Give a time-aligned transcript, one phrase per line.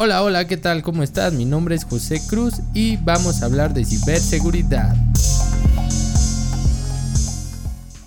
[0.00, 0.84] Hola, hola, ¿qué tal?
[0.84, 1.32] ¿Cómo estás?
[1.32, 4.94] Mi nombre es José Cruz y vamos a hablar de ciberseguridad.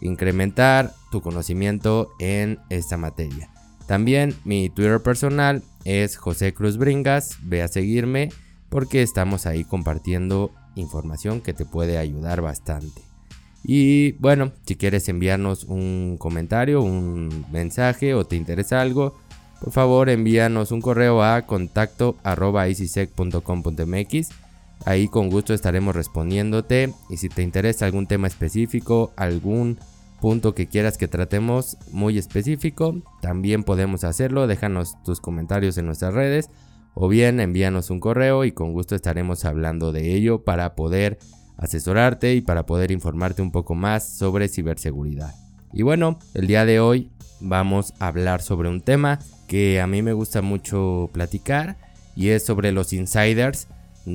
[0.00, 3.50] incrementar tu conocimiento en esta materia.
[3.86, 8.30] También mi Twitter personal es José Cruz Bringas, ve a seguirme
[8.68, 13.02] porque estamos ahí compartiendo información que te puede ayudar bastante.
[13.62, 19.16] Y bueno, si quieres enviarnos un comentario, un mensaje o te interesa algo,
[19.60, 22.16] por favor envíanos un correo a contacto
[24.84, 29.78] Ahí con gusto estaremos respondiéndote y si te interesa algún tema específico, algún
[30.20, 34.46] punto que quieras que tratemos muy específico, también podemos hacerlo.
[34.46, 36.50] Déjanos tus comentarios en nuestras redes
[36.94, 41.18] o bien envíanos un correo y con gusto estaremos hablando de ello para poder
[41.56, 45.34] asesorarte y para poder informarte un poco más sobre ciberseguridad.
[45.72, 49.18] Y bueno, el día de hoy vamos a hablar sobre un tema
[49.48, 51.76] que a mí me gusta mucho platicar
[52.16, 53.68] y es sobre los insiders.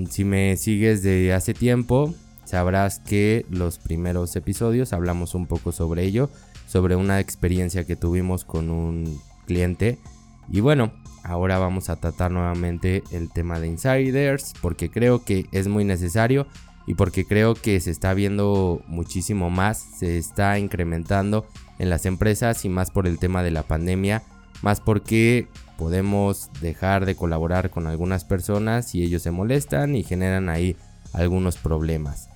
[0.10, 2.14] Si me sigues de hace tiempo,
[2.50, 6.32] sabrás que los primeros episodios hablamos un poco sobre ello,
[6.68, 10.00] sobre una experiencia que tuvimos con un cliente.
[10.52, 10.92] Y bueno,
[11.24, 16.48] ahora vamos a tratar nuevamente el tema de insiders porque creo que es muy necesario
[16.88, 21.46] y porque creo que se está viendo muchísimo más, se está incrementando
[21.78, 24.24] en las empresas y más por el tema de la pandemia,
[24.64, 25.48] más porque
[25.78, 30.76] podemos dejar de colaborar con algunas personas y ellos se molestan y generan ahí
[31.14, 32.29] algunos problemas.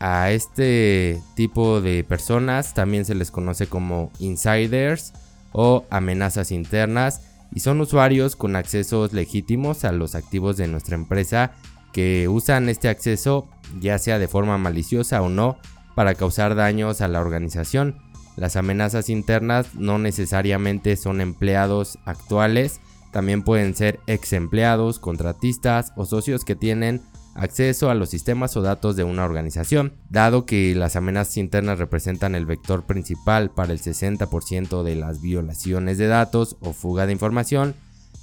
[0.00, 5.12] A este tipo de personas también se les conoce como insiders
[5.52, 7.22] o amenazas internas
[7.52, 11.52] y son usuarios con accesos legítimos a los activos de nuestra empresa
[11.92, 13.48] que usan este acceso
[13.80, 15.56] ya sea de forma maliciosa o no
[15.94, 17.96] para causar daños a la organización.
[18.36, 22.80] Las amenazas internas no necesariamente son empleados actuales,
[23.10, 27.02] también pueden ser ex empleados, contratistas o socios que tienen
[27.38, 29.92] acceso a los sistemas o datos de una organización.
[30.10, 35.98] Dado que las amenazas internas representan el vector principal para el 60% de las violaciones
[35.98, 37.74] de datos o fuga de información,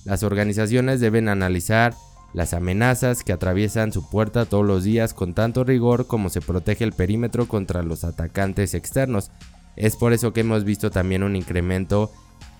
[0.03, 1.95] las organizaciones deben analizar
[2.33, 6.83] las amenazas que atraviesan su puerta todos los días con tanto rigor como se protege
[6.83, 9.31] el perímetro contra los atacantes externos.
[9.77, 12.11] Es por eso que hemos visto también un incremento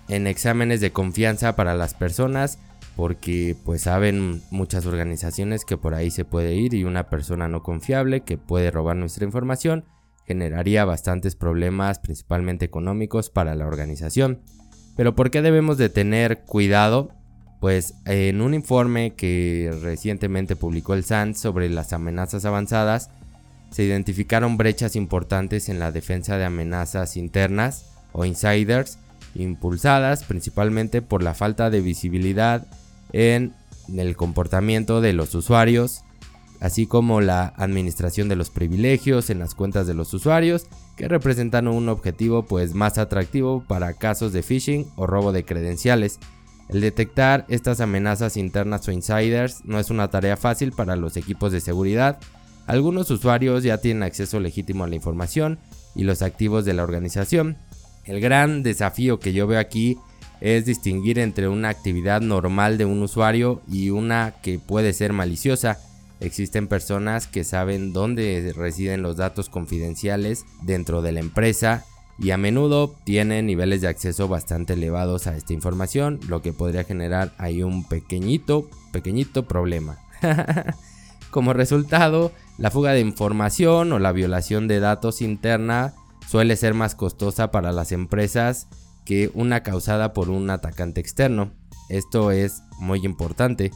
[0.08, 2.58] en exámenes de confianza para las personas
[2.96, 7.62] porque pues saben muchas organizaciones que por ahí se puede ir y una persona no
[7.62, 9.84] confiable que puede robar nuestra información
[10.26, 14.40] generaría bastantes problemas principalmente económicos para la organización.
[14.96, 17.10] Pero ¿por qué debemos de tener cuidado?
[17.60, 23.10] Pues en un informe que recientemente publicó el SANS sobre las amenazas avanzadas,
[23.70, 28.98] se identificaron brechas importantes en la defensa de amenazas internas o insiders,
[29.34, 32.66] impulsadas principalmente por la falta de visibilidad
[33.12, 33.54] en
[33.96, 36.02] el comportamiento de los usuarios,
[36.60, 41.68] así como la administración de los privilegios en las cuentas de los usuarios, que representan
[41.68, 46.18] un objetivo pues más atractivo para casos de phishing o robo de credenciales.
[46.68, 51.52] El detectar estas amenazas internas o insiders no es una tarea fácil para los equipos
[51.52, 52.18] de seguridad.
[52.66, 55.60] Algunos usuarios ya tienen acceso legítimo a la información
[55.94, 57.56] y los activos de la organización.
[58.04, 59.96] El gran desafío que yo veo aquí
[60.40, 65.78] es distinguir entre una actividad normal de un usuario y una que puede ser maliciosa.
[66.20, 71.84] Existen personas que saben dónde residen los datos confidenciales dentro de la empresa
[72.18, 76.84] y a menudo tienen niveles de acceso bastante elevados a esta información, lo que podría
[76.84, 79.98] generar ahí un pequeñito, pequeñito problema.
[81.30, 85.92] Como resultado, la fuga de información o la violación de datos interna
[86.26, 88.68] suele ser más costosa para las empresas
[89.06, 91.50] que una causada por un atacante externo.
[91.88, 93.70] Esto es muy importante.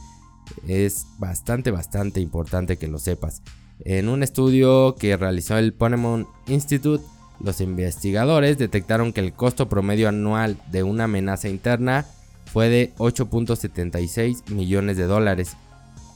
[0.67, 3.41] Es bastante, bastante importante que lo sepas.
[3.83, 7.03] En un estudio que realizó el Ponemon Institute,
[7.39, 12.05] los investigadores detectaron que el costo promedio anual de una amenaza interna
[12.45, 15.55] fue de 8.76 millones de dólares,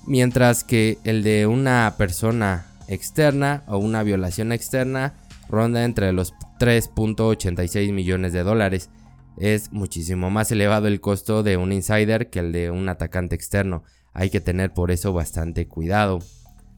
[0.06, 5.14] mientras que el de una persona externa o una violación externa
[5.50, 8.90] ronda entre los 3.86 millones de dólares.
[9.38, 13.84] Es muchísimo más elevado el costo de un insider que el de un atacante externo.
[14.14, 16.20] Hay que tener por eso bastante cuidado.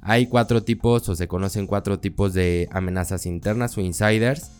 [0.01, 4.51] Hay cuatro tipos o se conocen cuatro tipos de amenazas internas o insiders.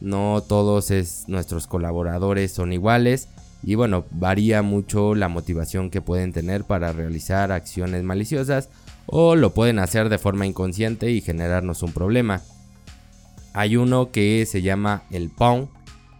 [0.00, 3.28] No todos es, nuestros colaboradores son iguales
[3.62, 8.68] y bueno, varía mucho la motivación que pueden tener para realizar acciones maliciosas
[9.06, 12.40] o lo pueden hacer de forma inconsciente y generarnos un problema.
[13.52, 15.68] Hay uno que se llama el PON.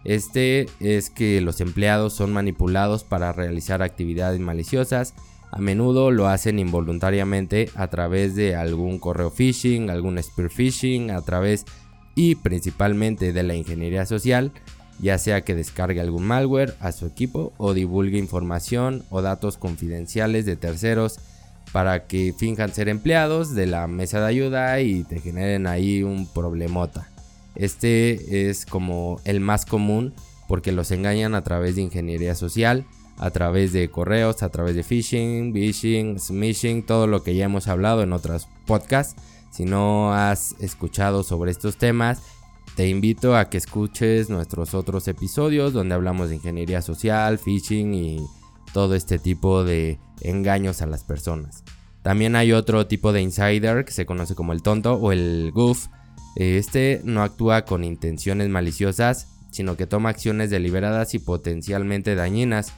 [0.04, 5.14] Este es que los empleados son manipulados para realizar actividades maliciosas.
[5.50, 11.20] A menudo lo hacen involuntariamente a través de algún correo phishing, algún spear phishing, a
[11.20, 11.66] través
[12.14, 14.52] y principalmente de la ingeniería social,
[14.98, 20.46] ya sea que descargue algún malware a su equipo o divulgue información o datos confidenciales
[20.46, 21.18] de terceros
[21.72, 26.26] para que finjan ser empleados de la mesa de ayuda y te generen ahí un
[26.26, 27.11] problemota.
[27.54, 30.14] Este es como el más común
[30.48, 32.86] porque los engañan a través de ingeniería social,
[33.18, 37.68] a través de correos, a través de phishing, phishing, smishing, todo lo que ya hemos
[37.68, 39.20] hablado en otros podcasts.
[39.50, 42.22] Si no has escuchado sobre estos temas,
[42.74, 48.26] te invito a que escuches nuestros otros episodios donde hablamos de ingeniería social, phishing y
[48.72, 51.64] todo este tipo de engaños a las personas.
[52.02, 55.86] También hay otro tipo de insider que se conoce como el tonto o el goof
[56.36, 62.72] este no actúa con intenciones maliciosas, sino que toma acciones deliberadas y potencialmente dañinas.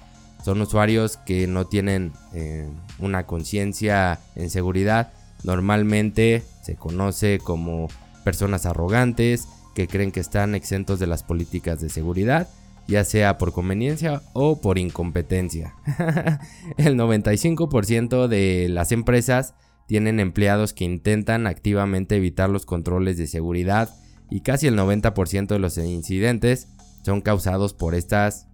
[0.45, 2.69] Son usuarios que no tienen eh,
[2.99, 5.13] una conciencia en seguridad.
[5.45, 7.89] Normalmente se conoce como
[8.25, 12.49] personas arrogantes que creen que están exentos de las políticas de seguridad,
[12.87, 15.75] ya sea por conveniencia o por incompetencia.
[16.77, 19.55] El 95% de las empresas
[19.87, 23.95] tienen empleados que intentan activamente evitar los controles de seguridad
[24.31, 26.69] y casi el 90% de los incidentes
[27.05, 28.47] son causados por estas,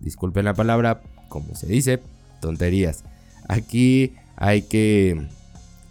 [0.00, 2.00] disculpen la palabra, como se dice,
[2.40, 3.04] tonterías.
[3.48, 5.26] Aquí hay que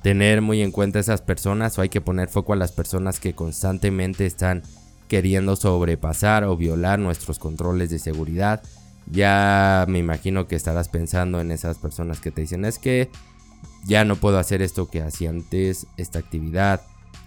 [0.01, 3.33] tener muy en cuenta esas personas o hay que poner foco a las personas que
[3.33, 4.63] constantemente están
[5.07, 8.61] queriendo sobrepasar o violar nuestros controles de seguridad.
[9.11, 13.09] Ya me imagino que estarás pensando en esas personas que te dicen es que
[13.85, 16.81] ya no puedo hacer esto que hacía antes, esta actividad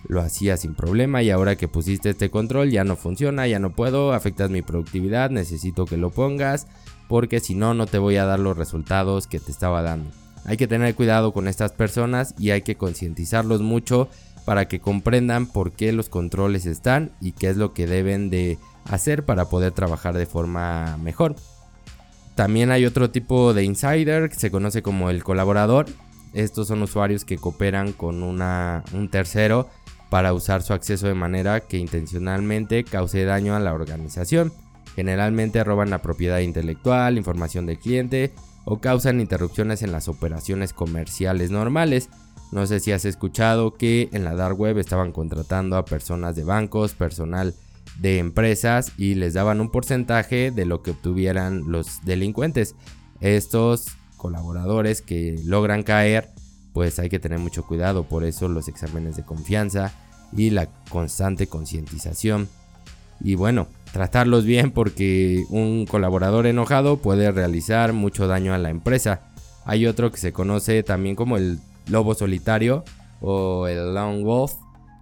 [0.08, 3.70] lo hacía sin problema y ahora que pusiste este control ya no funciona, ya no
[3.70, 6.66] puedo, afectas mi productividad, necesito que lo pongas
[7.08, 10.10] porque si no no te voy a dar los resultados que te estaba dando.
[10.44, 14.08] Hay que tener cuidado con estas personas y hay que concientizarlos mucho
[14.44, 18.58] para que comprendan por qué los controles están y qué es lo que deben de
[18.84, 21.36] hacer para poder trabajar de forma mejor.
[22.34, 25.86] También hay otro tipo de insider que se conoce como el colaborador
[26.32, 29.68] estos son usuarios que cooperan con un tercero
[30.10, 34.52] para usar su acceso de manera que intencionalmente cause daño a la organización.
[34.94, 38.32] Generalmente roban la propiedad intelectual, información del cliente
[38.64, 42.10] o causan interrupciones en las operaciones comerciales normales.
[42.50, 46.44] No sé si has escuchado que en la dark web estaban contratando a personas de
[46.44, 47.54] bancos, personal
[47.98, 52.74] de empresas y les daban un porcentaje de lo que obtuvieran los delincuentes.
[53.20, 53.86] Estos
[54.22, 56.28] colaboradores que logran caer,
[56.72, 58.04] pues hay que tener mucho cuidado.
[58.04, 59.92] Por eso los exámenes de confianza
[60.32, 62.48] y la constante concientización.
[63.20, 69.22] Y bueno, tratarlos bien porque un colaborador enojado puede realizar mucho daño a la empresa.
[69.64, 72.84] Hay otro que se conoce también como el lobo solitario
[73.20, 74.52] o el lone wolf,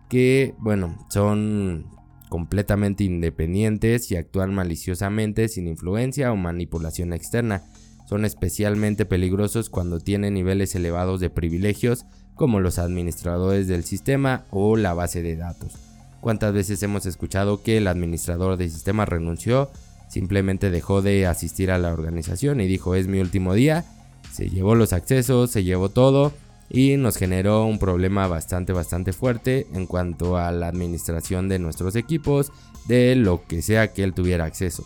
[0.08, 1.84] que bueno, son
[2.30, 7.62] completamente independientes y actúan maliciosamente sin influencia o manipulación externa
[8.10, 14.76] son especialmente peligrosos cuando tienen niveles elevados de privilegios como los administradores del sistema o
[14.76, 15.74] la base de datos.
[16.20, 19.70] ¿Cuántas veces hemos escuchado que el administrador del sistema renunció,
[20.08, 23.84] simplemente dejó de asistir a la organización y dijo es mi último día,
[24.32, 26.32] se llevó los accesos, se llevó todo
[26.68, 31.94] y nos generó un problema bastante bastante fuerte en cuanto a la administración de nuestros
[31.94, 32.50] equipos,
[32.88, 34.84] de lo que sea que él tuviera acceso.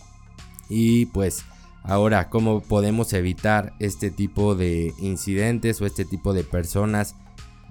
[0.69, 1.43] Y pues
[1.85, 7.15] Ahora, ¿cómo podemos evitar este tipo de incidentes o este tipo de personas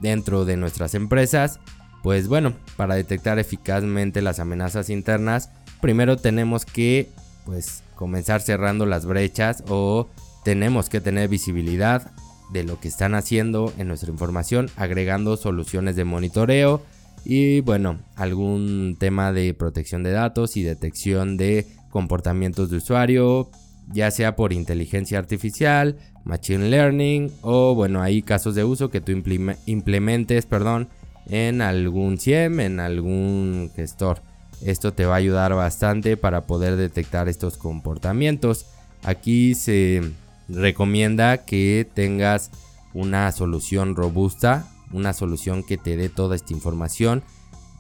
[0.01, 1.60] dentro de nuestras empresas?
[2.03, 5.50] Pues bueno, para detectar eficazmente las amenazas internas,
[5.82, 7.10] primero tenemos que
[7.43, 10.08] pues comenzar cerrando las brechas o
[10.43, 12.12] tenemos que tener visibilidad
[12.51, 16.84] de lo que están haciendo en nuestra información, agregando soluciones de monitoreo
[17.25, 23.50] y bueno, algún tema de protección de datos y detección de comportamientos de usuario,
[23.92, 29.12] ya sea por inteligencia artificial, machine learning o bueno, hay casos de uso que tú
[29.12, 30.90] implementes, perdón,
[31.28, 34.22] en algún CIEM, en algún gestor.
[34.63, 38.68] Esto te va a ayudar bastante para poder detectar estos comportamientos.
[39.04, 40.02] Aquí se
[40.48, 42.52] recomienda que tengas
[42.94, 47.24] una solución robusta, una solución que te dé toda esta información.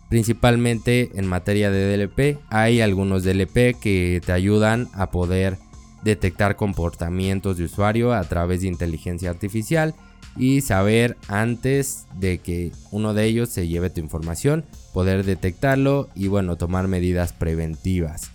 [0.09, 5.57] Principalmente en materia de DLP, hay algunos DLP que te ayudan a poder
[6.03, 9.95] detectar comportamientos de usuario a través de inteligencia artificial
[10.37, 16.27] y saber antes de que uno de ellos se lleve tu información, poder detectarlo y
[16.27, 18.31] bueno, tomar medidas preventivas.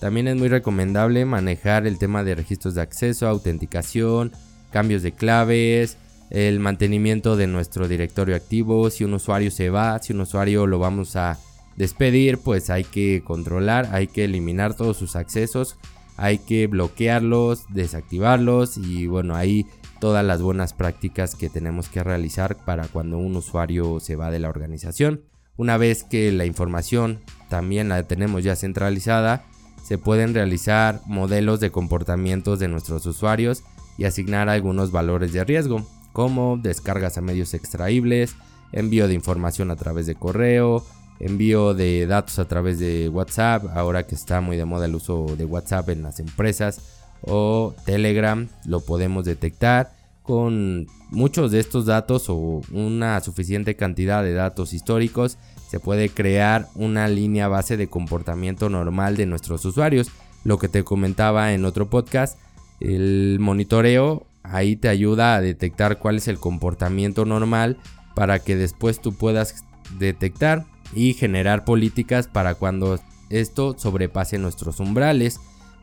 [0.00, 4.32] También es muy recomendable manejar el tema de registros de acceso, autenticación,
[4.70, 5.96] cambios de claves,
[6.30, 8.90] el mantenimiento de nuestro directorio activo.
[8.90, 11.38] Si un usuario se va, si un usuario lo vamos a
[11.76, 15.76] despedir, pues hay que controlar, hay que eliminar todos sus accesos,
[16.18, 19.66] hay que bloquearlos, desactivarlos y bueno, ahí
[20.00, 24.40] todas las buenas prácticas que tenemos que realizar para cuando un usuario se va de
[24.40, 25.22] la organización.
[25.56, 29.44] Una vez que la información también la tenemos ya centralizada,
[29.82, 33.62] se pueden realizar modelos de comportamientos de nuestros usuarios
[33.96, 38.34] y asignar algunos valores de riesgo, como descargas a medios extraíbles,
[38.72, 40.84] envío de información a través de correo,
[41.20, 45.26] envío de datos a través de WhatsApp, ahora que está muy de moda el uso
[45.36, 46.80] de WhatsApp en las empresas,
[47.22, 49.92] o Telegram lo podemos detectar.
[50.22, 55.38] Con muchos de estos datos o una suficiente cantidad de datos históricos
[55.70, 60.10] se puede crear una línea base de comportamiento normal de nuestros usuarios.
[60.44, 62.38] Lo que te comentaba en otro podcast
[62.80, 67.76] el monitoreo ahí te ayuda a detectar cuál es el comportamiento normal
[68.14, 69.64] para que después tú puedas
[69.98, 72.98] detectar y generar políticas para cuando
[73.30, 75.40] esto sobrepase nuestros umbrales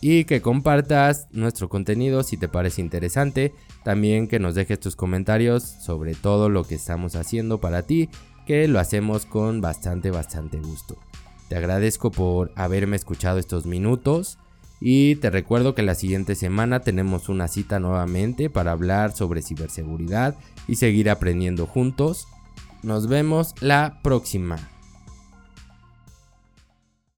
[0.00, 3.52] y que compartas nuestro contenido si te parece interesante.
[3.84, 8.08] También que nos dejes tus comentarios sobre todo lo que estamos haciendo para ti,
[8.46, 10.96] que lo hacemos con bastante, bastante gusto.
[11.48, 14.38] Te agradezco por haberme escuchado estos minutos.
[14.80, 20.36] Y te recuerdo que la siguiente semana tenemos una cita nuevamente para hablar sobre ciberseguridad
[20.68, 22.28] y seguir aprendiendo juntos.
[22.82, 24.58] Nos vemos la próxima.